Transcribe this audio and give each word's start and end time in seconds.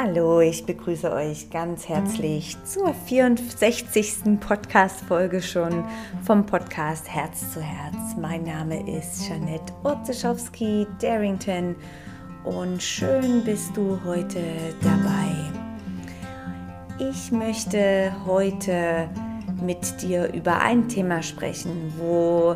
Hallo, 0.00 0.40
ich 0.40 0.64
begrüße 0.64 1.12
euch 1.12 1.50
ganz 1.50 1.88
herzlich 1.88 2.56
zur 2.62 2.94
64. 2.94 4.38
Podcast-Folge 4.38 5.42
schon 5.42 5.84
vom 6.22 6.46
Podcast 6.46 7.12
Herz 7.12 7.52
zu 7.52 7.60
Herz. 7.60 8.16
Mein 8.16 8.44
Name 8.44 8.88
ist 8.96 9.28
Janette 9.28 9.72
Otzeschowski 9.82 10.86
Darrington 11.00 11.74
und 12.44 12.80
schön 12.80 13.42
bist 13.42 13.76
du 13.76 13.98
heute 14.04 14.40
dabei. 14.82 15.34
Ich 17.10 17.32
möchte 17.32 18.14
heute 18.24 19.08
mit 19.60 20.00
dir 20.00 20.32
über 20.32 20.60
ein 20.60 20.88
Thema 20.88 21.24
sprechen, 21.24 21.92
wo 21.98 22.54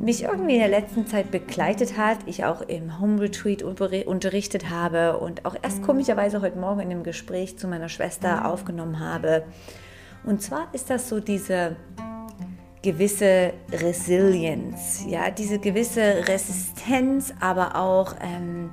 mich 0.00 0.22
irgendwie 0.22 0.54
in 0.54 0.60
der 0.60 0.68
letzten 0.68 1.06
Zeit 1.06 1.30
begleitet 1.30 1.96
hat, 1.96 2.18
ich 2.26 2.44
auch 2.44 2.62
im 2.62 3.00
Home 3.00 3.20
Retreat 3.20 3.62
unterrichtet 3.62 4.70
habe 4.70 5.18
und 5.18 5.44
auch 5.44 5.56
erst 5.60 5.82
komischerweise 5.82 6.40
heute 6.40 6.58
Morgen 6.58 6.80
in 6.80 6.90
einem 6.90 7.02
Gespräch 7.02 7.58
zu 7.58 7.66
meiner 7.66 7.88
Schwester 7.88 8.46
aufgenommen 8.46 9.00
habe. 9.00 9.44
Und 10.24 10.42
zwar 10.42 10.68
ist 10.72 10.90
das 10.90 11.08
so 11.08 11.20
diese 11.20 11.76
gewisse 12.82 13.52
Resilienz, 13.72 15.04
ja, 15.08 15.30
diese 15.30 15.58
gewisse 15.58 16.28
Resistenz, 16.28 17.34
aber 17.40 17.74
auch 17.74 18.14
ähm, 18.20 18.70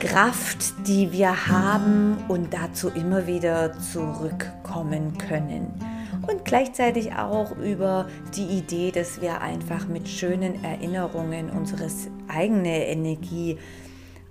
Kraft, 0.00 0.86
die 0.86 1.12
wir 1.12 1.48
haben 1.48 2.18
und 2.28 2.52
dazu 2.52 2.90
immer 2.90 3.26
wieder 3.26 3.72
zurückkommen 3.78 5.16
können 5.16 5.95
und 6.28 6.44
gleichzeitig 6.44 7.12
auch 7.14 7.56
über 7.56 8.06
die 8.36 8.46
Idee, 8.58 8.90
dass 8.90 9.20
wir 9.20 9.40
einfach 9.40 9.88
mit 9.88 10.08
schönen 10.08 10.62
Erinnerungen 10.64 11.50
unsere 11.50 11.88
eigene 12.28 12.86
Energie 12.86 13.58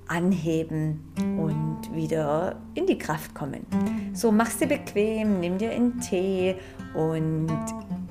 anheben 0.08 1.14
und 1.18 1.94
wieder 1.94 2.58
in 2.76 2.86
die 2.86 2.98
Kraft 2.98 3.34
kommen. 3.34 3.66
So 4.14 4.32
mach's 4.32 4.58
dir 4.58 4.68
bequem, 4.68 5.40
nimm 5.40 5.58
dir 5.58 5.72
einen 5.72 6.00
Tee 6.00 6.56
und 6.94 7.50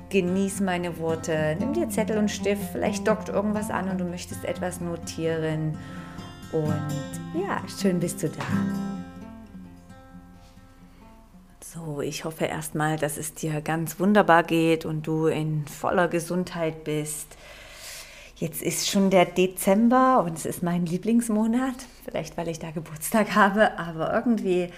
genieß 0.09 0.61
meine 0.61 0.97
Worte. 0.99 1.55
Nimm 1.59 1.73
dir 1.73 1.89
Zettel 1.89 2.17
und 2.17 2.29
Stift, 2.29 2.63
vielleicht 2.71 3.07
dockt 3.07 3.29
irgendwas 3.29 3.69
an 3.69 3.89
und 3.89 3.99
du 3.99 4.05
möchtest 4.05 4.45
etwas 4.45 4.81
notieren. 4.81 5.77
Und 6.51 7.41
ja, 7.41 7.61
schön 7.67 7.99
bist 7.99 8.23
du 8.23 8.29
da. 8.29 8.94
So, 11.75 11.99
ich 11.99 12.23
hoffe 12.23 12.45
erstmal, 12.45 12.95
dass 12.97 13.17
es 13.17 13.33
dir 13.33 13.59
ganz 13.59 13.99
wunderbar 13.99 14.43
geht 14.43 14.85
und 14.85 15.07
du 15.07 15.27
in 15.27 15.67
voller 15.67 16.07
Gesundheit 16.07 16.85
bist. 16.85 17.35
Jetzt 18.37 18.61
ist 18.61 18.89
schon 18.89 19.09
der 19.09 19.25
Dezember 19.25 20.23
und 20.23 20.37
es 20.37 20.45
ist 20.45 20.63
mein 20.63 20.85
Lieblingsmonat, 20.85 21.75
vielleicht 22.05 22.37
weil 22.37 22.47
ich 22.47 22.59
da 22.59 22.71
Geburtstag 22.71 23.35
habe, 23.35 23.77
aber 23.77 24.13
irgendwie 24.13 24.69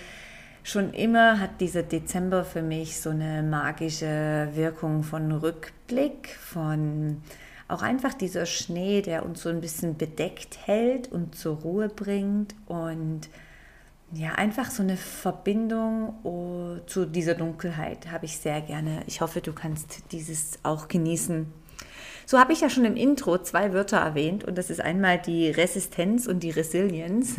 schon 0.64 0.92
immer 0.94 1.40
hat 1.40 1.62
dieser 1.62 1.84
Dezember 1.84 2.44
für 2.44 2.64
mich 2.64 3.00
so 3.00 3.12
eine 3.12 3.44
magische 3.44 4.50
Wirkung 4.54 5.04
von 5.04 5.32
Rückblick, 5.32 6.30
von 6.30 7.22
auch 7.68 7.84
einfach 7.84 8.16
dieser 8.16 8.48
Schnee, 8.48 9.04
der 9.04 9.24
uns 9.24 9.44
so 9.44 9.50
ein 9.50 9.62
bisschen 9.62 9.98
bedeckt 9.98 10.58
hält 10.66 11.12
und 11.12 11.36
zur 11.36 11.58
Ruhe 11.58 11.90
bringt 11.90 12.56
und 12.66 13.30
ja, 14.14 14.34
einfach 14.34 14.72
so 14.72 14.84
eine 14.84 14.96
Verbindung 14.96 16.14
oh, 16.24 16.78
zu 16.86 17.06
dieser 17.06 17.36
Dunkelheit 17.36 18.10
habe 18.10 18.26
ich 18.26 18.38
sehr 18.38 18.62
gerne. 18.62 19.02
Ich 19.06 19.20
hoffe, 19.20 19.42
du 19.42 19.52
kannst 19.52 20.12
dieses 20.12 20.60
auch 20.64 20.88
genießen. 20.88 21.52
So 22.26 22.40
habe 22.40 22.52
ich 22.52 22.62
ja 22.62 22.70
schon 22.70 22.86
im 22.86 22.98
Intro 22.98 23.38
zwei 23.38 23.74
Wörter 23.74 23.98
erwähnt 23.98 24.44
und 24.44 24.58
das 24.58 24.70
ist 24.70 24.82
einmal 24.82 25.18
die 25.18 25.50
Resistenz 25.50 26.26
und 26.26 26.42
die 26.42 26.52
Resilienz. 26.52 27.36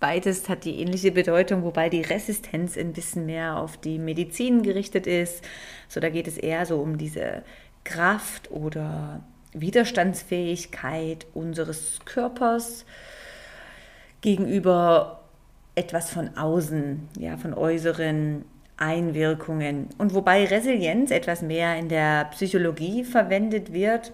Beides 0.00 0.48
hat 0.48 0.64
die 0.64 0.80
ähnliche 0.80 1.12
Bedeutung, 1.12 1.62
wobei 1.62 1.88
die 1.88 2.02
Resistenz 2.02 2.76
ein 2.76 2.92
bisschen 2.92 3.26
mehr 3.26 3.56
auf 3.56 3.76
die 3.76 3.98
Medizin 3.98 4.62
gerichtet 4.62 5.06
ist. 5.06 5.44
So 5.88 6.00
da 6.00 6.10
geht 6.10 6.28
es 6.28 6.36
eher 6.36 6.66
so 6.66 6.80
um 6.80 6.98
diese 6.98 7.42
Kraft 7.84 8.50
oder 8.50 9.22
Widerstandsfähigkeit 9.52 11.26
unseres 11.34 12.00
Körpers 12.04 12.84
gegenüber 14.20 15.23
etwas 15.74 16.10
von 16.10 16.36
außen, 16.36 17.08
ja, 17.18 17.36
von 17.36 17.54
äußeren 17.54 18.44
Einwirkungen. 18.76 19.88
Und 19.98 20.14
wobei 20.14 20.44
Resilienz 20.44 21.10
etwas 21.10 21.42
mehr 21.42 21.76
in 21.76 21.88
der 21.88 22.26
Psychologie 22.26 23.04
verwendet 23.04 23.72
wird, 23.72 24.12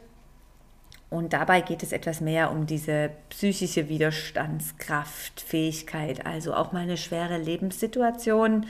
und 1.11 1.33
dabei 1.33 1.61
geht 1.61 1.83
es 1.83 1.91
etwas 1.91 2.21
mehr 2.21 2.53
um 2.53 2.67
diese 2.67 3.11
psychische 3.31 3.89
Widerstandskraft, 3.89 5.41
Fähigkeit, 5.41 6.25
also 6.25 6.55
auch 6.55 6.71
mal 6.71 6.83
eine 6.83 6.97
schwere 6.97 7.37
Lebenssituation 7.37 8.65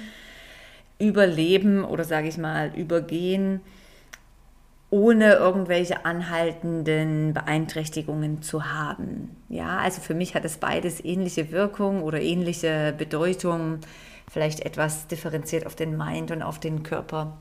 überleben 0.98 1.84
oder 1.84 2.04
sage 2.04 2.28
ich 2.28 2.38
mal 2.38 2.72
übergehen 2.74 3.60
ohne 4.90 5.34
irgendwelche 5.34 6.04
anhaltenden 6.04 7.32
Beeinträchtigungen 7.32 8.42
zu 8.42 8.72
haben. 8.72 9.36
Ja, 9.48 9.78
also 9.78 10.00
für 10.00 10.14
mich 10.14 10.34
hat 10.34 10.44
es 10.44 10.56
beides 10.56 11.04
ähnliche 11.04 11.52
Wirkung 11.52 12.02
oder 12.02 12.20
ähnliche 12.20 12.92
Bedeutung, 12.98 13.78
vielleicht 14.30 14.60
etwas 14.60 15.06
differenziert 15.06 15.64
auf 15.66 15.76
den 15.76 15.96
Mind 15.96 16.32
und 16.32 16.42
auf 16.42 16.58
den 16.58 16.82
Körper. 16.82 17.36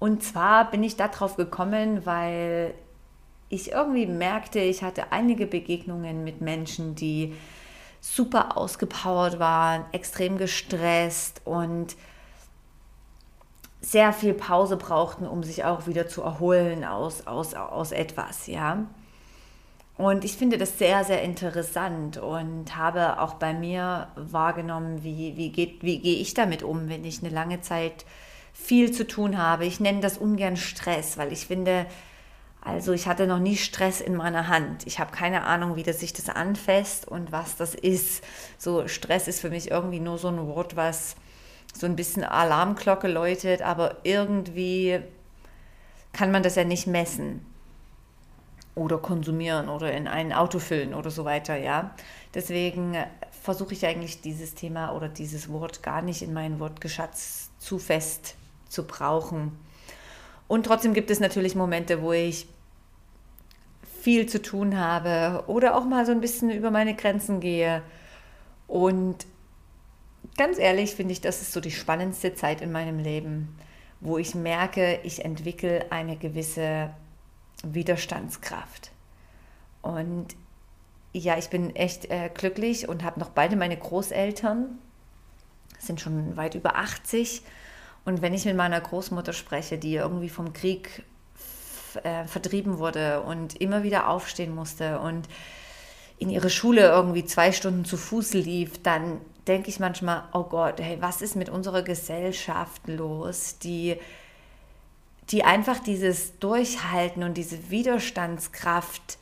Und 0.00 0.24
zwar 0.24 0.68
bin 0.68 0.82
ich 0.82 0.96
darauf 0.96 1.36
gekommen, 1.36 2.04
weil 2.04 2.74
ich 3.48 3.70
irgendwie 3.70 4.06
merkte, 4.06 4.58
ich 4.58 4.82
hatte 4.82 5.12
einige 5.12 5.46
Begegnungen 5.46 6.24
mit 6.24 6.40
Menschen, 6.40 6.96
die 6.96 7.34
super 8.00 8.56
ausgepowert 8.56 9.38
waren, 9.38 9.84
extrem 9.92 10.38
gestresst 10.38 11.40
und 11.44 11.94
sehr 13.82 14.12
viel 14.12 14.32
Pause 14.32 14.76
brauchten, 14.76 15.26
um 15.26 15.42
sich 15.42 15.64
auch 15.64 15.86
wieder 15.86 16.08
zu 16.08 16.22
erholen 16.22 16.84
aus, 16.84 17.26
aus, 17.26 17.52
aus 17.54 17.92
etwas, 17.92 18.46
ja. 18.46 18.86
Und 19.98 20.24
ich 20.24 20.36
finde 20.36 20.56
das 20.56 20.78
sehr, 20.78 21.04
sehr 21.04 21.22
interessant 21.22 22.16
und 22.16 22.76
habe 22.76 23.20
auch 23.20 23.34
bei 23.34 23.52
mir 23.52 24.08
wahrgenommen, 24.16 25.04
wie, 25.04 25.36
wie, 25.36 25.52
geht, 25.52 25.82
wie 25.82 25.98
gehe 25.98 26.16
ich 26.16 26.32
damit 26.32 26.62
um, 26.62 26.88
wenn 26.88 27.04
ich 27.04 27.20
eine 27.20 27.28
lange 27.28 27.60
Zeit 27.60 28.06
viel 28.52 28.92
zu 28.92 29.06
tun 29.06 29.36
habe. 29.36 29.66
Ich 29.66 29.80
nenne 29.80 30.00
das 30.00 30.16
ungern 30.16 30.56
Stress, 30.56 31.18
weil 31.18 31.32
ich 31.32 31.46
finde, 31.46 31.86
also 32.62 32.92
ich 32.92 33.06
hatte 33.06 33.26
noch 33.26 33.38
nie 33.38 33.56
Stress 33.56 34.00
in 34.00 34.14
meiner 34.14 34.48
Hand. 34.48 34.86
Ich 34.86 34.98
habe 34.98 35.12
keine 35.12 35.44
Ahnung, 35.44 35.76
wie 35.76 35.82
das 35.82 36.00
sich 36.00 36.12
das 36.12 36.28
anfasst 36.28 37.06
und 37.06 37.32
was 37.32 37.56
das 37.56 37.74
ist. 37.74 38.24
So 38.58 38.88
Stress 38.88 39.28
ist 39.28 39.40
für 39.40 39.50
mich 39.50 39.70
irgendwie 39.70 40.00
nur 40.00 40.18
so 40.18 40.28
ein 40.28 40.46
Wort, 40.46 40.74
was 40.76 41.16
so 41.72 41.86
ein 41.86 41.96
bisschen 41.96 42.24
Alarmglocke 42.24 43.08
läutet, 43.08 43.62
aber 43.62 43.96
irgendwie 44.04 45.00
kann 46.12 46.30
man 46.30 46.42
das 46.42 46.56
ja 46.56 46.64
nicht 46.64 46.86
messen 46.86 47.44
oder 48.74 48.98
konsumieren 48.98 49.68
oder 49.68 49.92
in 49.92 50.06
ein 50.06 50.32
Auto 50.32 50.58
füllen 50.58 50.94
oder 50.94 51.10
so 51.10 51.24
weiter, 51.24 51.56
ja. 51.56 51.94
Deswegen 52.34 52.96
versuche 53.42 53.74
ich 53.74 53.84
eigentlich 53.86 54.20
dieses 54.20 54.54
Thema 54.54 54.92
oder 54.92 55.08
dieses 55.08 55.50
Wort 55.50 55.82
gar 55.82 56.02
nicht 56.02 56.22
in 56.22 56.32
meinen 56.32 56.60
Wortgeschatz 56.60 57.50
zu 57.58 57.78
fest 57.78 58.36
zu 58.68 58.86
brauchen. 58.86 59.58
Und 60.48 60.66
trotzdem 60.66 60.94
gibt 60.94 61.10
es 61.10 61.20
natürlich 61.20 61.54
Momente, 61.54 62.02
wo 62.02 62.12
ich 62.12 62.46
viel 64.00 64.26
zu 64.26 64.42
tun 64.42 64.78
habe 64.78 65.44
oder 65.46 65.76
auch 65.76 65.84
mal 65.84 66.04
so 66.04 66.12
ein 66.12 66.20
bisschen 66.20 66.50
über 66.50 66.70
meine 66.70 66.94
Grenzen 66.94 67.40
gehe 67.40 67.82
und 68.66 69.26
ganz 70.36 70.58
ehrlich 70.58 70.94
finde 70.94 71.12
ich, 71.12 71.20
das 71.20 71.42
ist 71.42 71.52
so 71.52 71.60
die 71.60 71.70
spannendste 71.70 72.34
Zeit 72.34 72.60
in 72.60 72.72
meinem 72.72 72.98
Leben, 72.98 73.56
wo 74.00 74.18
ich 74.18 74.34
merke, 74.34 75.00
ich 75.02 75.24
entwickle 75.24 75.90
eine 75.90 76.16
gewisse 76.16 76.90
Widerstandskraft. 77.62 78.90
Und 79.80 80.28
ja, 81.12 81.36
ich 81.36 81.50
bin 81.50 81.74
echt 81.76 82.10
äh, 82.10 82.30
glücklich 82.32 82.88
und 82.88 83.04
habe 83.04 83.20
noch 83.20 83.30
beide 83.30 83.56
meine 83.56 83.76
Großeltern, 83.76 84.78
sind 85.78 86.00
schon 86.00 86.36
weit 86.36 86.54
über 86.54 86.76
80. 86.76 87.42
Und 88.04 88.22
wenn 88.22 88.34
ich 88.34 88.44
mit 88.44 88.56
meiner 88.56 88.80
Großmutter 88.80 89.32
spreche, 89.32 89.78
die 89.78 89.94
irgendwie 89.94 90.28
vom 90.28 90.52
Krieg 90.52 91.04
äh, 92.02 92.24
vertrieben 92.24 92.78
wurde 92.78 93.22
und 93.22 93.60
immer 93.60 93.82
wieder 93.82 94.08
aufstehen 94.08 94.54
musste 94.54 95.00
und 95.00 95.28
in 96.18 96.30
ihre 96.30 96.50
Schule 96.50 96.82
irgendwie 96.82 97.24
zwei 97.24 97.52
Stunden 97.52 97.84
zu 97.84 97.96
Fuß 97.96 98.34
lief, 98.34 98.82
dann 98.82 99.20
denke 99.48 99.68
ich 99.68 99.80
manchmal, 99.80 100.24
oh 100.32 100.44
Gott, 100.44 100.80
hey, 100.80 100.98
was 101.00 101.22
ist 101.22 101.36
mit 101.36 101.48
unserer 101.48 101.82
Gesellschaft 101.82 102.82
los, 102.86 103.58
die, 103.58 103.96
die 105.30 105.44
einfach 105.44 105.78
dieses 105.78 106.38
Durchhalten 106.38 107.22
und 107.22 107.36
diese 107.36 107.70
Widerstandskraft 107.70 109.18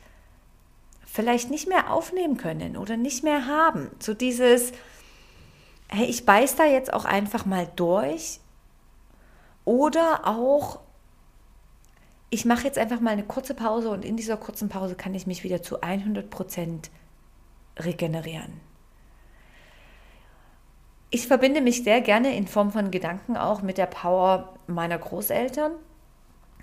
vielleicht 1.05 1.49
nicht 1.49 1.67
mehr 1.67 1.91
aufnehmen 1.91 2.37
können 2.37 2.77
oder 2.77 2.97
nicht 2.97 3.23
mehr 3.23 3.47
haben. 3.47 3.89
So 3.99 4.13
dieses, 4.13 4.71
hey, 5.89 6.05
ich 6.05 6.25
beiß 6.25 6.55
da 6.55 6.65
jetzt 6.65 6.93
auch 6.93 7.05
einfach 7.05 7.45
mal 7.45 7.67
durch 7.75 8.39
oder 9.65 10.21
auch, 10.25 10.79
ich 12.29 12.45
mache 12.45 12.63
jetzt 12.63 12.77
einfach 12.77 13.01
mal 13.01 13.11
eine 13.11 13.23
kurze 13.23 13.53
Pause 13.53 13.89
und 13.89 14.05
in 14.05 14.15
dieser 14.15 14.37
kurzen 14.37 14.69
Pause 14.69 14.95
kann 14.95 15.13
ich 15.13 15.27
mich 15.27 15.43
wieder 15.43 15.61
zu 15.61 15.81
100 15.81 16.29
Prozent 16.29 16.91
regenerieren. 17.77 18.70
Ich 21.11 21.27
verbinde 21.27 21.59
mich 21.59 21.83
sehr 21.83 21.99
gerne 22.01 22.35
in 22.35 22.47
Form 22.47 22.71
von 22.71 22.89
Gedanken 22.89 23.35
auch 23.35 23.61
mit 23.61 23.77
der 23.77 23.85
Power 23.85 24.53
meiner 24.67 24.97
Großeltern 24.97 25.73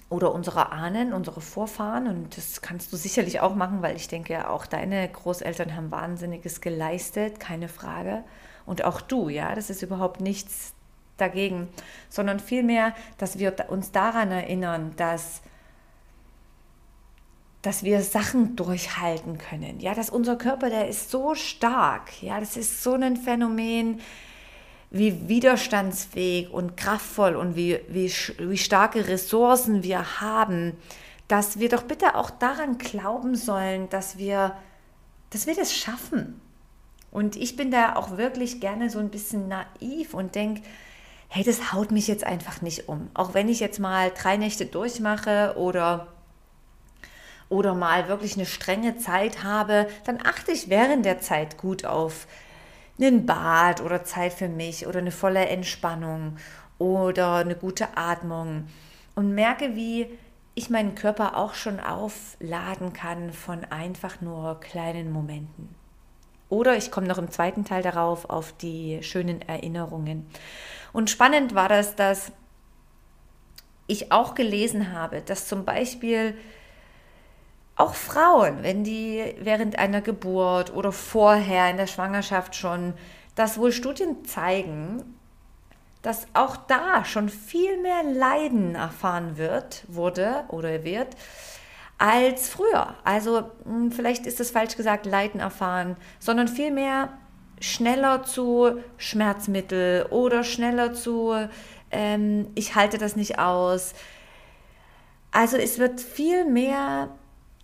oder 0.09 0.33
unserer 0.33 0.73
Ahnen, 0.73 1.12
unsere 1.12 1.43
Vorfahren. 1.43 2.09
Und 2.09 2.37
das 2.37 2.62
kannst 2.62 2.91
du 2.91 2.97
sicherlich 2.97 3.41
auch 3.41 3.55
machen, 3.55 3.83
weil 3.83 3.95
ich 3.95 4.09
denke, 4.09 4.49
auch 4.49 4.65
deine 4.65 5.06
Großeltern 5.06 5.77
haben 5.77 5.91
Wahnsinniges 5.91 6.62
geleistet, 6.62 7.39
keine 7.41 7.69
Frage. 7.69 8.25
Und 8.65 8.85
auch 8.85 9.03
du, 9.03 9.29
ja, 9.29 9.55
das 9.55 9.69
ist 9.69 9.83
überhaupt 9.83 10.23
nichts 10.23 10.73
dagegen, 11.19 11.69
sondern 12.09 12.41
vielmehr, 12.41 12.95
dass 13.19 13.39
wir 13.39 13.55
uns 13.69 13.93
daran 13.93 14.31
erinnern, 14.31 14.93
dass 14.97 15.43
dass 17.61 17.83
wir 17.83 18.03
Sachen 18.03 18.55
durchhalten 18.55 19.37
können. 19.37 19.81
Ja, 19.81 19.93
dass 19.93 20.11
unser 20.11 20.37
Körper, 20.37 20.71
der 20.71 20.89
ist 20.89 21.11
so 21.11 21.35
stark. 21.35 22.23
Ja, 22.23 22.39
das 22.39 22.56
ist 22.56 22.85
so 22.85 22.95
ein 22.95 23.17
Phänomen, 23.17 24.00
wie 24.90 25.29
widerstandsfähig 25.29 26.50
und 26.50 26.76
kraftvoll 26.76 27.37
und 27.37 27.56
wie, 27.56 27.81
wie, 27.88 28.11
wie 28.38 28.58
starke 28.58 29.06
Ressourcen 29.06 29.82
wir 29.82 30.20
haben, 30.20 30.76
dass 31.29 31.58
wir 31.58 31.69
doch 31.69 31.82
bitte 31.82 32.14
auch 32.14 32.31
daran 32.31 32.79
glauben 32.79 33.35
sollen, 33.35 33.90
dass 33.90 34.17
wir, 34.17 34.56
dass 35.31 35.46
wir 35.46 35.55
das 35.55 35.75
schaffen. 35.75 36.40
Und 37.11 37.37
ich 37.37 37.56
bin 37.56 37.70
da 37.70 37.96
auch 37.96 38.17
wirklich 38.17 38.61
gerne 38.61 38.90
so 38.90 38.99
ein 38.99 39.11
bisschen 39.11 39.49
naiv 39.49 40.14
und 40.14 40.35
denke, 40.35 40.62
hey, 41.29 41.44
das 41.44 41.73
haut 41.73 41.90
mich 41.90 42.06
jetzt 42.06 42.25
einfach 42.25 42.62
nicht 42.62 42.88
um. 42.88 43.11
Auch 43.12 43.35
wenn 43.35 43.49
ich 43.49 43.61
jetzt 43.61 43.79
mal 43.79 44.11
drei 44.11 44.38
Nächte 44.38 44.64
durchmache 44.64 45.55
oder, 45.56 46.08
oder 47.50 47.75
mal 47.75 48.08
wirklich 48.08 48.37
eine 48.37 48.46
strenge 48.46 48.96
Zeit 48.96 49.43
habe, 49.43 49.88
dann 50.05 50.19
achte 50.25 50.52
ich 50.52 50.70
während 50.70 51.05
der 51.05 51.20
Zeit 51.20 51.58
gut 51.58 51.85
auf 51.85 52.26
einen 52.99 53.27
Bad 53.27 53.81
oder 53.81 54.05
Zeit 54.05 54.33
für 54.33 54.49
mich 54.49 54.87
oder 54.87 54.99
eine 54.99 55.12
volle 55.12 55.47
Entspannung 55.47 56.37
oder 56.79 57.37
eine 57.37 57.56
gute 57.56 57.97
Atmung 57.97 58.67
und 59.15 59.35
merke, 59.35 59.75
wie 59.75 60.06
ich 60.55 60.71
meinen 60.71 60.95
Körper 60.95 61.37
auch 61.37 61.55
schon 61.55 61.79
aufladen 61.79 62.93
kann 62.93 63.33
von 63.33 63.65
einfach 63.65 64.21
nur 64.21 64.59
kleinen 64.61 65.12
Momenten. 65.12 65.75
Oder 66.49 66.77
ich 66.77 66.91
komme 66.91 67.06
noch 67.06 67.19
im 67.19 67.31
zweiten 67.31 67.65
Teil 67.65 67.83
darauf, 67.83 68.29
auf 68.29 68.53
die 68.53 69.03
schönen 69.03 69.43
Erinnerungen. 69.43 70.27
Und 70.93 71.11
spannend 71.11 71.55
war 71.55 71.69
das, 71.69 71.95
dass 71.95 72.33
ich 73.87 74.11
auch 74.12 74.35
gelesen 74.35 74.93
habe, 74.93 75.21
dass 75.21 75.47
zum 75.47 75.65
Beispiel 75.65 76.35
auch 77.79 77.95
Frauen, 77.95 78.63
wenn 78.63 78.85
die 78.85 79.35
während 79.41 79.79
einer 79.79 80.01
Geburt 80.01 80.75
oder 80.75 80.93
vorher 80.93 81.71
in 81.71 81.77
der 81.77 81.87
Schwangerschaft 81.87 82.57
schon, 82.57 82.93
dass 83.37 83.59
wohl 83.59 83.73
Studien 83.73 84.25
zeigen, 84.25 85.17
dass 86.03 86.27
auch 86.35 86.57
da 86.57 87.05
schon 87.05 87.29
viel 87.29 87.81
mehr 87.81 88.03
Leiden 88.03 88.75
erfahren 88.75 89.39
wird, 89.39 89.85
wurde 89.89 90.45
oder 90.49 90.83
wird, 90.83 91.09
als 91.99 92.49
früher. 92.49 92.95
Also 93.05 93.51
hm, 93.65 93.93
vielleicht 93.93 94.27
ist 94.27 94.41
es 94.41 94.51
falsch 94.51 94.77
gesagt, 94.77 95.07
Leiden 95.07 95.41
erfahren, 95.41 95.97
sondern 96.19 96.49
vielmehr 96.49 97.17
schneller 97.61 98.25
zu 98.25 98.81
Schmerzmittel 98.97 100.07
oder 100.11 100.43
schneller 100.43 100.95
zu, 100.95 101.49
ähm, 101.93 102.49
ich 102.57 102.75
halte 102.75 102.99
das 102.99 103.15
nicht 103.15 103.39
aus. 103.39 103.95
Also 105.31 105.57
es 105.57 105.79
wird 105.79 106.01
viel 106.01 106.45
mehr 106.45 107.11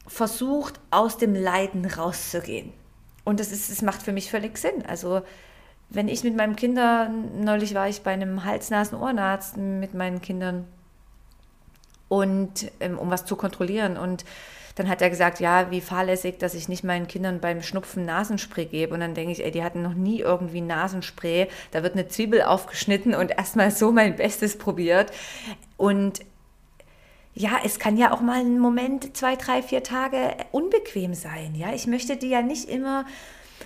versucht, 0.06 0.80
aus 0.90 1.16
dem 1.16 1.34
Leiden 1.34 1.84
rauszugehen. 1.84 2.72
Und 3.24 3.40
das, 3.40 3.52
ist, 3.52 3.70
das 3.70 3.82
macht 3.82 4.02
für 4.02 4.12
mich 4.12 4.30
völlig 4.30 4.58
Sinn. 4.58 4.84
Also 4.86 5.22
wenn 5.90 6.08
ich 6.08 6.24
mit 6.24 6.36
meinen 6.36 6.56
Kindern, 6.56 7.42
neulich 7.42 7.74
war 7.74 7.88
ich 7.88 8.02
bei 8.02 8.12
einem 8.12 8.44
Hals-Nasen-Ohrenarzt 8.44 9.56
mit 9.56 9.94
meinen 9.94 10.20
Kindern 10.20 10.66
und 12.08 12.70
ähm, 12.80 12.98
um 12.98 13.10
was 13.10 13.24
zu 13.24 13.36
kontrollieren 13.36 13.96
und 13.96 14.24
dann 14.74 14.88
hat 14.88 15.00
er 15.02 15.10
gesagt, 15.10 15.38
ja, 15.38 15.70
wie 15.70 15.80
fahrlässig, 15.80 16.38
dass 16.38 16.54
ich 16.54 16.68
nicht 16.68 16.82
meinen 16.82 17.06
Kindern 17.06 17.40
beim 17.40 17.62
Schnupfen 17.62 18.04
Nasenspray 18.04 18.66
gebe. 18.66 18.92
Und 18.92 19.00
dann 19.00 19.14
denke 19.14 19.30
ich, 19.30 19.44
ey, 19.44 19.52
die 19.52 19.62
hatten 19.62 19.82
noch 19.82 19.94
nie 19.94 20.18
irgendwie 20.18 20.60
Nasenspray. 20.60 21.48
Da 21.70 21.84
wird 21.84 21.94
eine 21.94 22.08
Zwiebel 22.08 22.42
aufgeschnitten 22.42 23.14
und 23.14 23.30
erstmal 23.30 23.70
so 23.70 23.92
mein 23.92 24.16
Bestes 24.16 24.58
probiert. 24.58 25.12
Und 25.76 26.22
ja, 27.34 27.58
es 27.64 27.78
kann 27.78 27.96
ja 27.96 28.12
auch 28.12 28.20
mal 28.20 28.40
ein 28.40 28.58
Moment, 28.58 29.16
zwei, 29.16 29.34
drei, 29.34 29.62
vier 29.62 29.82
Tage 29.82 30.36
unbequem 30.52 31.14
sein. 31.14 31.54
Ja, 31.56 31.72
ich 31.74 31.86
möchte 31.86 32.16
die 32.16 32.28
ja 32.28 32.42
nicht 32.42 32.68
immer 32.68 33.04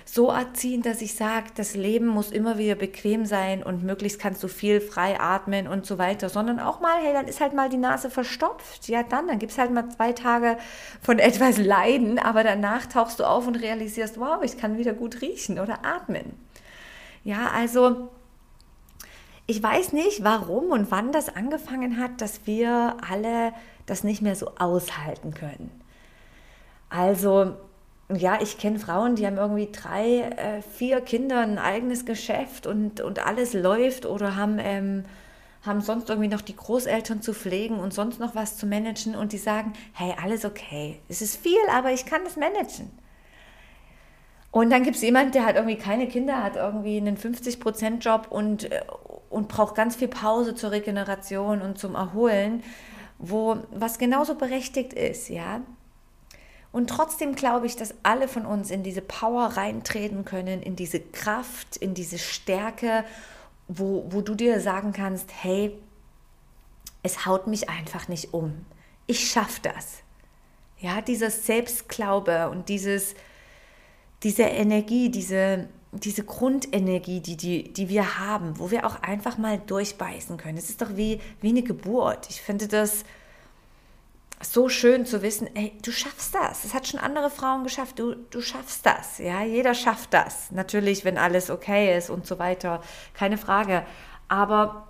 so 0.05 0.29
erziehen, 0.29 0.81
dass 0.81 1.01
ich 1.01 1.13
sage, 1.13 1.47
das 1.55 1.75
Leben 1.75 2.07
muss 2.07 2.31
immer 2.31 2.57
wieder 2.57 2.73
bequem 2.73 3.25
sein 3.25 3.61
und 3.61 3.83
möglichst 3.83 4.19
kannst 4.19 4.41
du 4.41 4.47
viel 4.47 4.81
frei 4.81 5.19
atmen 5.19 5.67
und 5.67 5.85
so 5.85 5.99
weiter, 5.99 6.29
sondern 6.29 6.59
auch 6.59 6.79
mal, 6.79 6.99
hey, 7.01 7.13
dann 7.13 7.27
ist 7.27 7.41
halt 7.41 7.53
mal 7.53 7.69
die 7.69 7.77
Nase 7.77 8.09
verstopft. 8.09 8.87
Ja, 8.87 9.03
dann, 9.03 9.27
dann 9.27 9.37
gibt 9.37 9.51
es 9.51 9.59
halt 9.59 9.71
mal 9.71 9.87
zwei 9.89 10.13
Tage 10.13 10.57
von 11.01 11.19
etwas 11.19 11.57
Leiden, 11.59 12.17
aber 12.17 12.43
danach 12.43 12.87
tauchst 12.87 13.19
du 13.19 13.23
auf 13.23 13.45
und 13.45 13.55
realisierst, 13.55 14.19
wow, 14.19 14.41
ich 14.41 14.57
kann 14.57 14.79
wieder 14.79 14.93
gut 14.93 15.21
riechen 15.21 15.59
oder 15.59 15.85
atmen. 15.85 16.33
Ja, 17.23 17.51
also 17.53 18.09
ich 19.49 19.63
weiß 19.63 19.93
nicht, 19.93 20.23
warum 20.23 20.65
und 20.65 20.91
wann 20.91 21.11
das 21.11 21.35
angefangen 21.35 21.97
hat, 21.97 22.21
dass 22.21 22.45
wir 22.45 22.97
alle 23.09 23.51
das 23.87 24.03
nicht 24.03 24.21
mehr 24.21 24.35
so 24.35 24.51
aushalten 24.59 25.33
können. 25.33 25.71
Also, 26.91 27.55
ja, 28.15 28.39
ich 28.43 28.59
kenne 28.59 28.77
Frauen, 28.77 29.15
die 29.15 29.25
haben 29.25 29.37
irgendwie 29.37 29.69
drei, 29.71 30.19
äh, 30.21 30.61
vier 30.61 31.01
Kinder, 31.01 31.39
ein 31.39 31.57
eigenes 31.57 32.05
Geschäft 32.05 32.67
und, 32.67 33.01
und 33.01 33.25
alles 33.25 33.53
läuft 33.55 34.05
oder 34.05 34.35
haben, 34.35 34.59
ähm, 34.59 35.05
haben 35.65 35.81
sonst 35.81 36.11
irgendwie 36.11 36.29
noch 36.29 36.41
die 36.41 36.55
Großeltern 36.55 37.23
zu 37.23 37.33
pflegen 37.33 37.79
und 37.79 37.91
sonst 37.91 38.19
noch 38.19 38.35
was 38.35 38.55
zu 38.55 38.67
managen 38.67 39.15
und 39.15 39.33
die 39.33 39.39
sagen, 39.39 39.73
hey, 39.93 40.13
alles 40.23 40.45
okay, 40.45 40.99
es 41.09 41.23
ist 41.23 41.37
viel, 41.37 41.57
aber 41.71 41.91
ich 41.91 42.05
kann 42.05 42.23
das 42.23 42.35
managen. 42.35 42.91
Und 44.51 44.71
dann 44.71 44.83
gibt 44.83 44.95
es 44.95 45.01
jemanden, 45.01 45.31
der 45.31 45.45
hat 45.45 45.55
irgendwie 45.55 45.77
keine 45.77 46.07
Kinder, 46.07 46.43
hat 46.43 46.55
irgendwie 46.55 46.97
einen 46.97 47.17
50%-Job 47.17 48.27
und, 48.29 48.71
äh, 48.71 48.81
und 49.29 49.47
braucht 49.47 49.75
ganz 49.75 49.95
viel 49.95 50.07
Pause 50.07 50.55
zur 50.55 50.71
Regeneration 50.71 51.61
und 51.61 51.77
zum 51.77 51.95
Erholen, 51.95 52.63
wo 53.17 53.57
was 53.71 53.97
genauso 53.97 54.35
berechtigt 54.35 54.93
ist, 54.93 55.29
ja. 55.29 55.61
Und 56.71 56.89
trotzdem 56.89 57.35
glaube 57.35 57.65
ich, 57.65 57.75
dass 57.75 57.95
alle 58.03 58.27
von 58.27 58.45
uns 58.45 58.69
in 58.69 58.83
diese 58.83 59.01
Power 59.01 59.57
reintreten 59.57 60.23
können, 60.23 60.61
in 60.61 60.75
diese 60.75 60.99
Kraft, 60.99 61.77
in 61.77 61.93
diese 61.93 62.19
Stärke, 62.19 63.03
wo, 63.67 64.05
wo 64.09 64.21
du 64.21 64.35
dir 64.35 64.59
sagen 64.59 64.93
kannst, 64.93 65.31
hey, 65.41 65.75
es 67.01 67.25
haut 67.25 67.47
mich 67.47 67.69
einfach 67.69 68.07
nicht 68.07 68.33
um. 68.33 68.65
Ich 69.07 69.31
schaffe 69.31 69.61
das. 69.63 69.99
Ja, 70.79 71.01
dieser 71.01 71.31
Selbstglaube 71.31 72.49
und 72.49 72.69
dieses, 72.69 73.15
diese 74.23 74.43
Energie, 74.43 75.09
diese, 75.09 75.67
diese 75.91 76.23
Grundenergie, 76.23 77.19
die, 77.19 77.35
die, 77.35 77.73
die 77.73 77.89
wir 77.89 78.19
haben, 78.19 78.59
wo 78.59 78.69
wir 78.69 78.85
auch 78.85 79.01
einfach 79.01 79.37
mal 79.37 79.57
durchbeißen 79.57 80.37
können. 80.37 80.57
Es 80.57 80.69
ist 80.69 80.81
doch 80.81 80.95
wie, 80.95 81.19
wie 81.41 81.49
eine 81.49 81.63
Geburt. 81.63 82.27
Ich 82.29 82.41
finde 82.41 82.67
das 82.67 83.03
so 84.41 84.69
schön 84.69 85.05
zu 85.05 85.21
wissen, 85.21 85.49
ey, 85.55 85.73
du 85.83 85.91
schaffst 85.91 86.33
das. 86.35 86.61
Das 86.61 86.73
hat 86.73 86.87
schon 86.87 86.99
andere 86.99 87.29
Frauen 87.29 87.63
geschafft. 87.63 87.99
Du, 87.99 88.15
du 88.15 88.41
schaffst 88.41 88.85
das. 88.85 89.17
Ja, 89.17 89.43
jeder 89.43 89.73
schafft 89.73 90.13
das. 90.13 90.51
Natürlich, 90.51 91.05
wenn 91.05 91.17
alles 91.17 91.49
okay 91.49 91.97
ist 91.97 92.09
und 92.09 92.25
so 92.25 92.39
weiter. 92.39 92.81
Keine 93.13 93.37
Frage. 93.37 93.83
Aber 94.27 94.88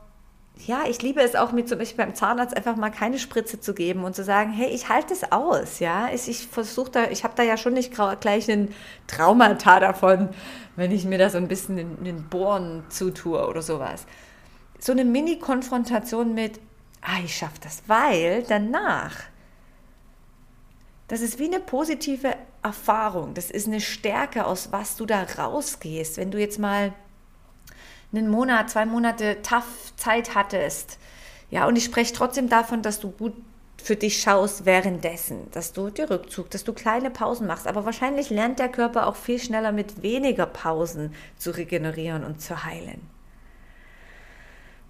ja, 0.66 0.84
ich 0.88 1.02
liebe 1.02 1.22
es 1.22 1.36
auch, 1.36 1.52
mir 1.52 1.66
zum 1.66 1.80
Beispiel 1.80 2.04
beim 2.04 2.16
Zahnarzt 2.16 2.56
einfach 2.56 2.76
mal 2.76 2.90
keine 2.90 3.18
Spritze 3.18 3.60
zu 3.60 3.74
geben 3.74 4.04
und 4.04 4.16
zu 4.16 4.24
sagen, 4.24 4.52
hey, 4.52 4.70
ich 4.70 4.90
halte 4.90 5.14
es 5.14 5.32
aus, 5.32 5.80
ja. 5.80 6.10
Ich 6.14 6.48
versuche 6.48 6.92
da, 6.92 7.10
ich 7.10 7.24
habe 7.24 7.34
da 7.36 7.44
ja 7.44 7.56
schon 7.56 7.74
nicht 7.74 7.94
gleich 8.20 8.52
einen 8.52 8.74
Traumata 9.08 9.80
davon, 9.80 10.30
wenn 10.76 10.92
ich 10.92 11.06
mir 11.06 11.18
da 11.18 11.30
so 11.30 11.38
ein 11.38 11.48
bisschen 11.48 11.78
in 11.78 12.04
den 12.04 12.28
Bohren 12.30 12.84
zutue 12.90 13.48
oder 13.48 13.62
sowas. 13.62 14.06
So 14.80 14.92
eine 14.92 15.06
Mini-Konfrontation 15.06 16.34
mit, 16.34 16.60
ah, 17.02 17.20
ich 17.24 17.36
schaffe 17.36 17.60
das, 17.62 17.84
weil 17.88 18.44
danach, 18.48 19.16
das 21.08 21.22
ist 21.22 21.40
wie 21.40 21.48
eine 21.48 21.62
positive 21.62 22.36
Erfahrung, 22.64 23.34
das 23.34 23.50
ist 23.50 23.68
eine 23.68 23.82
Stärke, 23.82 24.46
aus 24.46 24.72
was 24.72 24.98
du 24.98 25.06
da 25.06 25.24
rausgehst. 25.24 26.18
Wenn 26.18 26.32
du 26.32 26.40
jetzt 26.40 26.60
mal 26.60 26.94
einen 28.12 28.30
Monat, 28.30 28.70
zwei 28.70 28.86
Monate 28.86 29.42
tough 29.42 29.94
Zeit 29.96 30.36
hattest. 30.36 30.98
Ja, 31.52 31.68
und 31.68 31.76
ich 31.76 31.86
spreche 31.86 32.14
trotzdem 32.14 32.50
davon, 32.50 32.82
dass 32.82 33.00
du 33.00 33.12
gut 33.12 33.34
für 33.82 33.96
dich 33.96 34.22
schaust 34.22 34.66
währenddessen, 34.66 35.50
dass 35.52 35.74
du 35.74 35.90
die 35.90 36.02
Rückzug, 36.02 36.50
dass 36.50 36.64
du 36.64 36.74
kleine 36.74 37.10
Pausen 37.10 37.48
machst. 37.48 37.68
Aber 37.68 37.86
wahrscheinlich 37.86 38.30
lernt 38.30 38.60
der 38.60 38.70
Körper 38.70 39.08
auch 39.08 39.16
viel 39.16 39.40
schneller 39.40 39.72
mit 39.72 40.04
weniger 40.04 40.46
Pausen 40.46 41.14
zu 41.38 41.52
regenerieren 41.52 42.24
und 42.24 42.42
zu 42.42 42.66
heilen. 42.66 43.02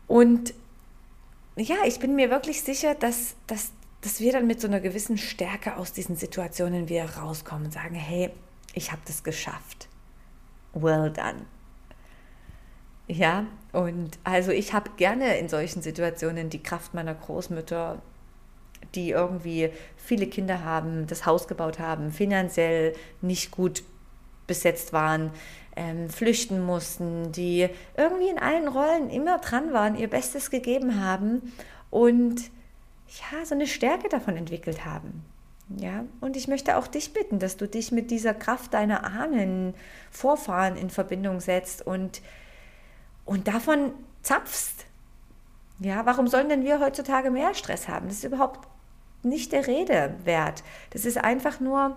Und 0.08 0.54
ja, 1.56 1.78
ich 1.86 2.00
bin 2.00 2.16
mir 2.16 2.30
wirklich 2.30 2.64
sicher, 2.64 2.96
dass, 2.96 3.36
dass, 3.48 3.72
dass 4.02 4.20
wir 4.20 4.32
dann 4.32 4.48
mit 4.48 4.60
so 4.60 4.68
einer 4.68 4.80
gewissen 4.80 5.18
Stärke 5.18 5.78
aus 5.78 5.94
diesen 5.94 6.16
Situationen 6.16 6.90
wieder 6.90 7.18
rauskommen 7.18 7.66
und 7.66 7.72
sagen, 7.72 7.96
hey, 7.96 8.32
ich 8.74 8.92
habe 8.92 9.02
das 9.06 9.24
geschafft. 9.24 9.88
Well 10.74 11.12
done. 11.12 11.46
Ja, 13.12 13.48
und 13.74 14.20
also 14.24 14.52
ich 14.52 14.74
habe 14.74 14.92
gerne 14.98 15.40
in 15.40 15.50
solchen 15.50 15.82
Situationen 15.82 16.52
die 16.52 16.62
Kraft 16.62 16.94
meiner 16.94 17.16
Großmütter, 17.16 18.00
die 18.94 19.10
irgendwie 19.10 19.72
viele 19.98 20.28
Kinder 20.28 20.64
haben, 20.64 21.08
das 21.08 21.26
Haus 21.26 21.48
gebaut 21.48 21.80
haben, 21.80 22.12
finanziell 22.12 22.94
nicht 23.22 23.50
gut 23.50 23.84
besetzt 24.46 24.94
waren, 24.94 25.32
ähm, 25.76 26.08
flüchten 26.10 26.62
mussten, 26.64 27.32
die 27.32 27.68
irgendwie 27.98 28.30
in 28.30 28.38
allen 28.38 28.68
Rollen 28.68 29.10
immer 29.10 29.40
dran 29.40 29.74
waren, 29.74 29.98
ihr 29.98 30.08
Bestes 30.08 30.52
gegeben 30.52 31.04
haben 31.04 31.54
und 31.90 32.42
ja, 33.08 33.44
so 33.44 33.56
eine 33.56 33.66
Stärke 33.66 34.08
davon 34.08 34.38
entwickelt 34.38 34.86
haben. 34.86 35.26
Ja, 35.78 36.06
und 36.22 36.38
ich 36.38 36.48
möchte 36.48 36.78
auch 36.78 36.86
dich 36.86 37.14
bitten, 37.14 37.40
dass 37.40 37.58
du 37.58 37.68
dich 37.68 37.92
mit 37.92 38.12
dieser 38.12 38.36
Kraft 38.36 38.74
deiner 38.76 39.04
Ahnen, 39.04 39.74
Vorfahren 40.12 40.78
in 40.78 40.92
Verbindung 40.92 41.40
setzt 41.40 41.86
und, 41.86 42.22
und 43.30 43.48
davon 43.48 43.92
zapfst. 44.24 44.88
Ja, 45.80 46.04
warum 46.08 46.28
sollen 46.28 46.50
denn 46.50 46.64
wir 46.64 46.80
heutzutage 46.80 47.30
mehr 47.30 47.54
Stress 47.54 47.88
haben? 47.88 48.08
Das 48.08 48.18
ist 48.18 48.24
überhaupt 48.24 48.68
nicht 49.22 49.52
der 49.52 49.68
Rede 49.68 50.16
wert. 50.24 50.64
Das 50.90 51.06
ist 51.06 51.20
einfach 51.20 51.60
nur, 51.60 51.96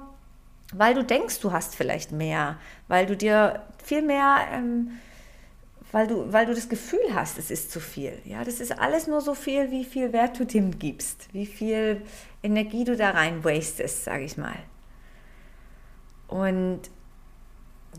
weil 0.75 0.93
du 0.93 1.03
denkst, 1.03 1.41
du 1.41 1.51
hast 1.51 1.75
vielleicht 1.75 2.13
mehr, 2.13 2.59
weil 2.87 3.07
du 3.07 3.17
dir 3.17 3.63
viel 3.83 4.03
mehr, 4.03 4.47
ähm, 4.53 5.01
weil, 5.91 6.07
du, 6.07 6.31
weil 6.31 6.45
du 6.45 6.55
das 6.55 6.69
Gefühl 6.69 7.15
hast, 7.15 7.39
es 7.39 7.51
ist 7.51 7.73
zu 7.73 7.81
viel. 7.81 8.19
Ja, 8.27 8.45
das 8.45 8.61
ist 8.61 8.79
alles 8.79 9.07
nur 9.07 9.23
so 9.23 9.33
viel, 9.35 9.71
wie 9.71 9.87
viel 9.87 10.13
Wert 10.13 10.39
du 10.39 10.45
dem 10.45 10.79
gibst, 10.79 11.33
wie 11.33 11.47
viel 11.47 12.03
Energie 12.43 12.85
du 12.85 12.95
da 12.95 13.13
rein 13.13 13.43
wastest, 13.43 14.05
sage 14.05 14.25
ich 14.25 14.37
mal. 14.37 14.59
Und 16.29 16.91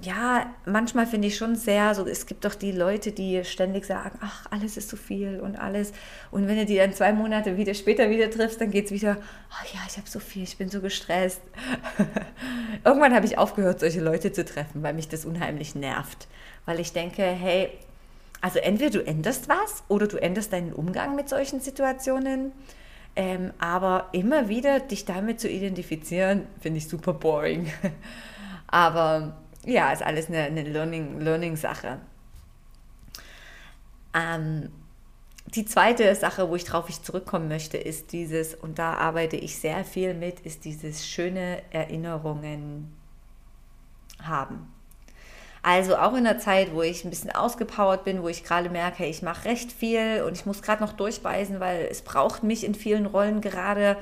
ja, 0.01 0.47
manchmal 0.65 1.05
finde 1.05 1.27
ich 1.27 1.37
schon 1.37 1.55
sehr 1.55 1.93
so, 1.93 2.05
es 2.07 2.25
gibt 2.25 2.45
doch 2.45 2.55
die 2.55 2.71
Leute, 2.71 3.11
die 3.11 3.45
ständig 3.45 3.85
sagen, 3.85 4.17
ach, 4.21 4.47
alles 4.49 4.75
ist 4.75 4.89
zu 4.89 4.97
viel 4.97 5.39
und 5.39 5.55
alles. 5.55 5.93
Und 6.31 6.47
wenn 6.47 6.57
du 6.57 6.65
die 6.65 6.77
dann 6.77 6.93
zwei 6.93 7.13
Monate 7.13 7.57
wieder 7.57 7.73
später 7.73 8.09
wieder 8.09 8.29
triffst, 8.29 8.59
dann 8.59 8.71
geht 8.71 8.85
es 8.85 8.91
wieder, 8.91 9.17
ach 9.51 9.65
ja, 9.73 9.79
ich 9.87 9.97
habe 9.97 10.09
so 10.09 10.19
viel, 10.19 10.43
ich 10.43 10.57
bin 10.57 10.69
so 10.69 10.81
gestresst. 10.81 11.41
Irgendwann 12.83 13.13
habe 13.13 13.25
ich 13.25 13.37
aufgehört, 13.37 13.79
solche 13.79 14.01
Leute 14.01 14.31
zu 14.31 14.43
treffen, 14.43 14.81
weil 14.81 14.93
mich 14.93 15.09
das 15.09 15.25
unheimlich 15.25 15.75
nervt. 15.75 16.27
Weil 16.65 16.79
ich 16.79 16.91
denke, 16.91 17.21
hey, 17.21 17.69
also 18.41 18.59
entweder 18.59 18.89
du 18.89 19.05
änderst 19.05 19.47
was 19.47 19.83
oder 19.87 20.07
du 20.07 20.17
änderst 20.17 20.51
deinen 20.51 20.73
Umgang 20.73 21.15
mit 21.15 21.29
solchen 21.29 21.61
Situationen. 21.61 22.51
Ähm, 23.15 23.53
aber 23.59 24.09
immer 24.11 24.49
wieder 24.49 24.79
dich 24.79 25.05
damit 25.05 25.39
zu 25.39 25.47
identifizieren, 25.47 26.47
finde 26.59 26.79
ich 26.79 26.89
super 26.89 27.13
boring. 27.13 27.71
aber 28.67 29.37
ja, 29.65 29.91
ist 29.91 30.03
alles 30.03 30.27
eine, 30.27 30.43
eine 30.43 30.63
Learning-Sache. 30.63 31.87
Learning 31.87 32.01
ähm, 34.13 34.69
die 35.47 35.65
zweite 35.65 36.13
Sache, 36.15 36.49
wo 36.49 36.55
ich 36.55 36.63
drauf 36.65 36.89
ich 36.89 37.01
zurückkommen 37.01 37.47
möchte, 37.47 37.77
ist 37.77 38.11
dieses, 38.11 38.55
und 38.55 38.79
da 38.79 38.95
arbeite 38.95 39.35
ich 39.35 39.59
sehr 39.59 39.83
viel 39.83 40.13
mit, 40.13 40.39
ist 40.41 40.65
dieses 40.65 41.07
schöne 41.07 41.61
Erinnerungen 41.71 42.95
haben. 44.21 44.73
Also 45.61 45.95
auch 45.95 46.13
in 46.15 46.25
der 46.25 46.39
Zeit, 46.39 46.73
wo 46.73 46.81
ich 46.81 47.05
ein 47.05 47.09
bisschen 47.09 47.31
ausgepowert 47.31 48.03
bin, 48.03 48.21
wo 48.21 48.27
ich 48.29 48.43
gerade 48.43 48.69
merke, 48.69 49.05
ich 49.05 49.21
mache 49.21 49.45
recht 49.45 49.71
viel 49.71 50.23
und 50.27 50.33
ich 50.33 50.45
muss 50.45 50.61
gerade 50.61 50.83
noch 50.83 50.93
durchbeißen, 50.93 51.59
weil 51.59 51.87
es 51.89 52.01
braucht 52.01 52.43
mich 52.43 52.65
in 52.65 52.75
vielen 52.75 53.05
Rollen 53.05 53.39
gerade 53.39 53.97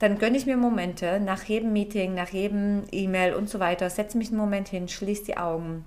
dann 0.00 0.18
gönne 0.18 0.38
ich 0.38 0.46
mir 0.46 0.56
Momente 0.56 1.20
nach 1.20 1.44
jedem 1.44 1.74
Meeting, 1.74 2.14
nach 2.14 2.30
jedem 2.30 2.84
E-Mail 2.90 3.34
und 3.34 3.50
so 3.50 3.60
weiter, 3.60 3.88
setze 3.90 4.16
mich 4.16 4.28
einen 4.28 4.38
Moment 4.38 4.68
hin, 4.68 4.88
schließe 4.88 5.24
die 5.24 5.36
Augen 5.36 5.84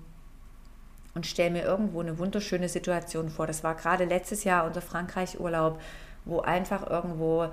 und 1.16 1.26
stelle 1.26 1.50
mir 1.50 1.64
irgendwo 1.64 2.00
eine 2.00 2.20
wunderschöne 2.20 2.70
Situation 2.70 3.30
vor. 3.30 3.48
Das 3.48 3.64
war 3.64 3.74
gerade 3.74 4.06
letztes 4.06 4.44
Jahr 4.44 4.66
unser 4.66 4.82
Frankreich-Urlaub, 4.82 5.82
wo 6.26 6.42
einfach 6.42 6.88
irgendwo 6.88 7.50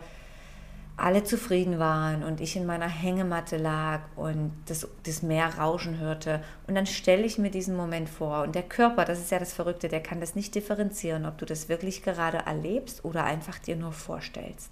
alle 0.99 1.25
zufrieden 1.25 1.79
waren 1.79 2.23
und 2.23 2.43
ich 2.43 2.57
in 2.57 2.67
meiner 2.67 2.89
Hängematte 2.89 3.57
lag 3.57 4.01
und 4.17 4.53
das, 4.67 4.87
das 5.05 5.23
Meer 5.23 5.59
rauschen 5.59 5.99
hörte. 5.99 6.43
Und 6.67 6.75
dann 6.75 6.85
stelle 6.85 7.25
ich 7.25 7.39
mir 7.39 7.51
diesen 7.51 7.75
Moment 7.75 8.11
vor. 8.11 8.43
Und 8.43 8.55
der 8.55 8.65
Körper, 8.65 9.07
das 9.07 9.19
ist 9.19 9.31
ja 9.31 9.39
das 9.39 9.55
Verrückte, 9.55 9.89
der 9.89 10.03
kann 10.03 10.21
das 10.21 10.35
nicht 10.35 10.55
differenzieren, 10.55 11.25
ob 11.25 11.39
du 11.39 11.47
das 11.47 11.71
wirklich 11.71 12.03
gerade 12.03 12.39
erlebst 12.45 13.03
oder 13.03 13.25
einfach 13.25 13.59
dir 13.59 13.77
nur 13.77 13.93
vorstellst. 13.93 14.71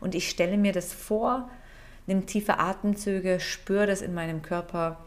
Und 0.00 0.14
ich 0.14 0.30
stelle 0.30 0.56
mir 0.56 0.72
das 0.72 0.92
vor, 0.92 1.48
nehme 2.06 2.26
tiefe 2.26 2.58
Atemzüge, 2.58 3.40
spüre 3.40 3.86
das 3.86 4.02
in 4.02 4.14
meinem 4.14 4.42
Körper 4.42 4.98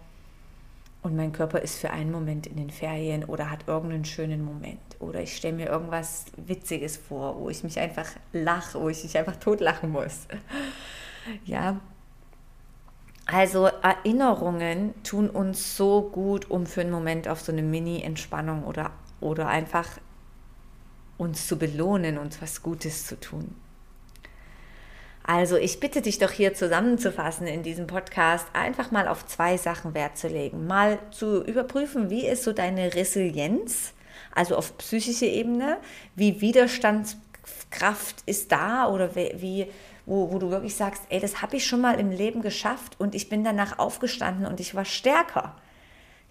und 1.04 1.18
mein 1.18 1.34
Körper 1.34 1.60
ist 1.60 1.80
für 1.80 1.92
einen 1.92 2.12
Moment 2.12 2.48
in 2.48 2.56
den 2.56 2.70
Ferien 2.70 3.26
oder 3.26 3.52
hat 3.52 3.68
irgendeinen 3.68 4.06
schönen 4.06 4.44
Moment. 4.44 4.80
Oder 5.00 5.22
ich 5.22 5.36
stelle 5.36 5.58
mir 5.58 5.68
irgendwas 5.68 6.26
Witziges 6.38 6.96
vor, 6.96 7.38
wo 7.42 7.50
ich 7.50 7.62
mich 7.62 7.78
einfach 7.78 8.08
lache, 8.32 8.80
wo 8.80 8.88
ich 8.88 9.04
mich 9.04 9.18
einfach 9.18 9.36
totlachen 9.36 9.92
muss. 9.92 10.28
Ja. 11.46 11.80
Also 13.26 13.68
Erinnerungen 13.68 14.94
tun 15.04 15.30
uns 15.30 15.78
so 15.78 16.02
gut, 16.02 16.52
um 16.52 16.66
für 16.66 16.82
einen 16.82 16.92
Moment 16.92 17.30
auf 17.30 17.40
so 17.40 17.54
eine 17.54 17.62
Mini-Entspannung 17.62 18.66
oder, 18.66 18.92
oder 19.22 19.48
einfach 19.48 19.88
uns 21.18 21.48
zu 21.48 21.58
belohnen, 21.58 22.18
uns 22.18 22.42
was 22.42 22.62
Gutes 22.62 23.08
zu 23.08 23.18
tun. 23.18 23.56
Also 25.26 25.56
ich 25.56 25.80
bitte 25.80 26.02
dich 26.02 26.20
doch 26.20 26.32
hier 26.32 26.54
zusammenzufassen 26.54 27.48
in 27.48 27.64
diesem 27.64 27.88
Podcast, 27.88 28.46
einfach 28.52 28.92
mal 28.92 29.08
auf 29.08 29.26
zwei 29.26 29.56
Sachen 29.56 29.94
Wert 29.94 30.18
zu 30.18 30.28
legen. 30.28 30.68
Mal 30.68 31.00
zu 31.12 31.44
überprüfen, 31.44 32.10
wie 32.10 32.28
ist 32.28 32.44
so 32.44 32.52
deine 32.52 32.94
Resilienz, 32.94 33.94
also 34.36 34.58
auf 34.58 34.78
psychischer 34.78 35.28
Ebene, 35.28 35.78
wie 36.16 36.42
Widerstandskraft 36.42 38.24
ist 38.26 38.52
da 38.52 38.90
oder 38.90 39.16
wie, 39.16 39.68
wo, 40.06 40.30
wo 40.34 40.40
du 40.40 40.50
wirklich 40.50 40.76
sagst, 40.76 41.04
ey, 41.08 41.22
das 41.22 41.42
habe 41.42 41.56
ich 41.56 41.66
schon 41.66 41.80
mal 41.80 42.00
im 42.00 42.12
Leben 42.12 42.42
geschafft 42.42 43.00
und 43.00 43.16
ich 43.16 43.30
bin 43.30 43.46
danach 43.46 43.80
aufgestanden 43.80 44.46
und 44.46 44.60
ich 44.60 44.76
war 44.76 44.86
stärker. 44.86 45.56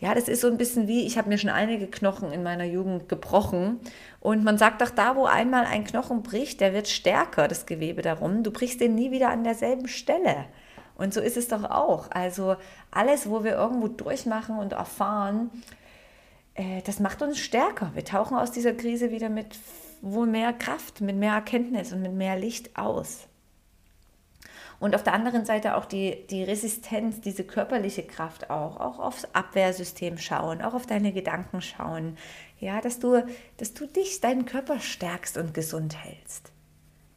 Ja, 0.03 0.17
das 0.17 0.27
ist 0.27 0.41
so 0.41 0.49
ein 0.49 0.59
bisschen 0.59 0.89
wie, 0.89 1.07
ich 1.07 1.17
habe 1.17 1.29
mir 1.29 1.39
schon 1.39 1.49
einige 1.49 1.87
Knochen 1.87 2.33
in 2.33 2.43
meiner 2.43 2.65
Jugend 2.65 3.09
gebrochen. 3.09 3.79
Und 4.19 4.43
man 4.43 4.59
sagt 4.59 4.83
doch, 4.83 4.91
da 4.91 5.15
wo 5.15 5.27
einmal 5.27 5.65
ein 5.65 5.85
Knochen 5.85 6.25
bricht, 6.25 6.61
der 6.61 6.75
wird 6.75 6.89
stärker, 6.89 7.47
das 7.47 7.67
Gewebe 7.67 8.03
darum. 8.03 8.43
Du 8.43 8.51
brichst 8.51 8.81
den 8.81 8.97
nie 8.97 9.13
wieder 9.13 9.29
an 9.29 9.45
derselben 9.45 9.87
Stelle. 9.87 10.47
Und 10.97 11.15
so 11.15 11.21
ist 11.21 11.37
es 11.37 11.47
doch 11.47 11.63
auch. 11.63 12.11
Also 12.11 12.57
alles, 12.91 13.31
wo 13.31 13.45
wir 13.45 13.53
irgendwo 13.53 13.87
durchmachen 13.87 14.59
und 14.59 14.73
erfahren, 14.73 15.53
äh, 16.55 16.83
das 16.83 16.99
macht 16.99 17.23
uns 17.23 17.39
stärker. 17.39 17.93
Wir 17.95 18.05
tauchen 18.05 18.37
aus 18.37 18.51
dieser 18.51 18.73
Krise 18.73 19.13
wieder 19.13 19.29
mit 19.29 19.57
wohl 20.01 20.27
mehr 20.27 20.53
Kraft, 20.53 21.01
mit 21.01 21.15
mehr 21.15 21.35
Erkenntnis 21.35 21.93
und 21.93 22.03
mit 22.03 22.13
mehr 22.13 22.37
Licht 22.37 22.77
aus. 22.77 23.29
Und 24.83 24.97
auf 24.97 25.05
der 25.05 25.13
anderen 25.13 25.45
Seite 25.45 25.77
auch 25.77 25.85
die, 25.85 26.27
die 26.29 26.43
Resistenz, 26.43 27.21
diese 27.21 27.45
körperliche 27.45 28.03
Kraft 28.03 28.51
auch, 28.51 28.81
auch 28.81 28.99
aufs 28.99 29.29
Abwehrsystem 29.33 30.19
schauen, 30.19 30.61
auch 30.61 30.75
auf 30.75 30.87
deine 30.87 31.13
Gedanken 31.13 31.61
schauen. 31.61 32.17
Ja, 32.59 32.81
dass 32.81 32.99
du, 32.99 33.25
dass 33.59 33.75
du 33.75 33.87
dich, 33.87 34.21
deinen 34.21 34.45
Körper 34.45 34.81
stärkst 34.81 35.37
und 35.39 35.55
gesund 35.55 36.05
hältst. 36.05 36.51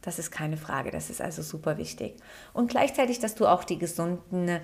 Das 0.00 0.20
ist 0.20 0.30
keine 0.30 0.56
Frage, 0.56 0.92
das 0.92 1.10
ist 1.10 1.20
also 1.20 1.42
super 1.42 1.76
wichtig. 1.76 2.14
Und 2.52 2.70
gleichzeitig, 2.70 3.18
dass 3.18 3.34
du 3.34 3.48
auch 3.48 3.64
die 3.64 3.78
gesunden, 3.78 4.48
äh, 4.48 4.60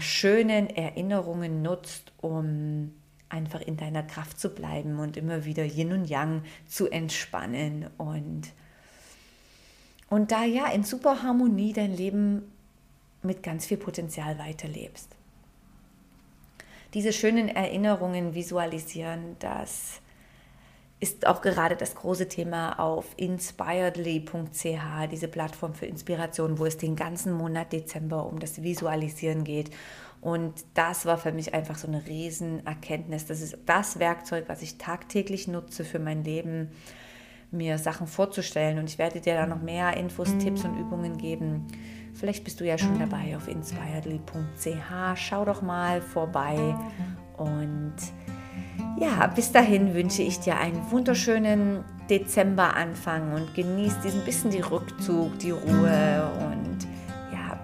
schönen 0.00 0.70
Erinnerungen 0.70 1.60
nutzt, 1.60 2.14
um 2.22 2.94
einfach 3.28 3.60
in 3.60 3.76
deiner 3.76 4.04
Kraft 4.04 4.40
zu 4.40 4.54
bleiben 4.54 5.00
und 5.00 5.18
immer 5.18 5.44
wieder 5.44 5.64
Yin 5.64 5.92
und 5.92 6.08
Yang 6.08 6.44
zu 6.66 6.88
entspannen 6.88 7.90
und 7.98 8.54
und 10.12 10.30
da 10.30 10.44
ja 10.44 10.66
in 10.66 10.84
super 10.84 11.22
Harmonie 11.22 11.72
dein 11.72 11.96
Leben 11.96 12.52
mit 13.22 13.42
ganz 13.42 13.64
viel 13.64 13.78
Potenzial 13.78 14.38
weiterlebst. 14.38 15.08
Diese 16.92 17.14
schönen 17.14 17.48
Erinnerungen 17.48 18.34
visualisieren, 18.34 19.36
das 19.38 20.02
ist 21.00 21.26
auch 21.26 21.40
gerade 21.40 21.76
das 21.76 21.94
große 21.94 22.28
Thema 22.28 22.78
auf 22.78 23.06
inspiredly.ch, 23.16 25.08
diese 25.10 25.28
Plattform 25.28 25.72
für 25.72 25.86
Inspiration, 25.86 26.58
wo 26.58 26.66
es 26.66 26.76
den 26.76 26.94
ganzen 26.94 27.32
Monat 27.32 27.72
Dezember 27.72 28.26
um 28.26 28.38
das 28.38 28.62
Visualisieren 28.62 29.44
geht. 29.44 29.70
Und 30.20 30.52
das 30.74 31.06
war 31.06 31.16
für 31.16 31.32
mich 31.32 31.54
einfach 31.54 31.78
so 31.78 31.88
eine 31.88 32.06
Riesenerkenntnis. 32.06 33.24
Das 33.24 33.40
ist 33.40 33.56
das 33.64 33.98
Werkzeug, 33.98 34.44
was 34.48 34.60
ich 34.60 34.76
tagtäglich 34.76 35.48
nutze 35.48 35.86
für 35.86 35.98
mein 35.98 36.22
Leben 36.22 36.70
mir 37.52 37.78
Sachen 37.78 38.06
vorzustellen. 38.06 38.78
Und 38.78 38.88
ich 38.88 38.98
werde 38.98 39.20
dir 39.20 39.34
da 39.34 39.46
noch 39.46 39.62
mehr 39.62 39.96
Infos, 39.96 40.36
Tipps 40.38 40.64
und 40.64 40.78
Übungen 40.78 41.18
geben. 41.18 41.66
Vielleicht 42.14 42.44
bist 42.44 42.60
du 42.60 42.66
ja 42.66 42.76
schon 42.78 42.98
dabei 42.98 43.36
auf 43.36 43.48
inspiredly.ch. 43.48 45.16
Schau 45.16 45.44
doch 45.44 45.62
mal 45.62 46.00
vorbei. 46.02 46.74
Und 47.36 47.94
ja, 48.98 49.26
bis 49.28 49.52
dahin 49.52 49.94
wünsche 49.94 50.22
ich 50.22 50.40
dir 50.40 50.58
einen 50.58 50.90
wunderschönen 50.90 51.84
Dezemberanfang 52.08 53.32
und 53.32 53.54
genieß 53.54 54.00
diesen 54.00 54.24
bisschen 54.24 54.50
die 54.50 54.60
Rückzug, 54.60 55.38
die 55.38 55.50
Ruhe 55.50 56.30
und 56.46 56.78
ja, 57.32 57.58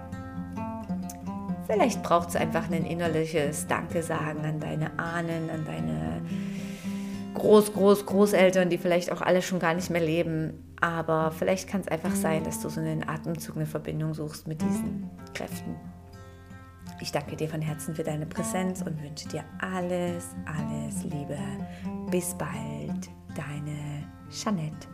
vielleicht 1.67 2.01
braucht 2.03 2.29
es 2.29 2.35
einfach 2.35 2.69
ein 2.71 2.85
innerliches 2.85 3.67
Danke 3.67 4.01
sagen 4.01 4.43
an 4.45 4.59
deine 4.59 4.97
Ahnen, 4.97 5.49
an 5.49 5.65
deine 5.65 6.21
Groß, 7.39 7.73
Groß, 7.73 8.05
Großeltern, 8.05 8.69
die 8.69 8.77
vielleicht 8.77 9.11
auch 9.11 9.21
alle 9.21 9.41
schon 9.41 9.59
gar 9.59 9.73
nicht 9.73 9.89
mehr 9.89 10.01
leben. 10.01 10.75
Aber 10.81 11.31
vielleicht 11.31 11.67
kann 11.67 11.81
es 11.81 11.87
einfach 11.87 12.15
sein, 12.15 12.43
dass 12.43 12.61
du 12.61 12.69
so 12.69 12.79
einen 12.79 13.07
Atemzug, 13.07 13.55
eine 13.55 13.65
Verbindung 13.65 14.13
suchst 14.13 14.47
mit 14.47 14.61
diesen 14.61 15.09
Kräften. 15.33 15.75
Ich 17.01 17.11
danke 17.11 17.35
dir 17.35 17.47
von 17.47 17.61
Herzen 17.61 17.95
für 17.95 18.03
deine 18.03 18.25
Präsenz 18.25 18.81
und 18.81 19.01
wünsche 19.01 19.27
dir 19.29 19.43
alles, 19.59 20.35
alles 20.45 21.03
Liebe. 21.03 21.37
Bis 22.11 22.35
bald, 22.37 23.09
deine 23.35 24.05
Jeanette. 24.29 24.87